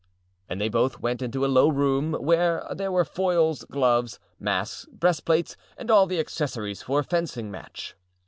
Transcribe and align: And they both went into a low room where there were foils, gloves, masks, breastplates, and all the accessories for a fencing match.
And 0.49 0.59
they 0.59 0.67
both 0.67 0.99
went 0.99 1.21
into 1.21 1.45
a 1.45 1.45
low 1.45 1.69
room 1.69 2.13
where 2.13 2.65
there 2.75 2.91
were 2.91 3.05
foils, 3.05 3.65
gloves, 3.65 4.17
masks, 4.39 4.87
breastplates, 4.91 5.55
and 5.77 5.91
all 5.91 6.07
the 6.07 6.19
accessories 6.19 6.81
for 6.81 7.01
a 7.01 7.03
fencing 7.03 7.51
match. 7.51 7.95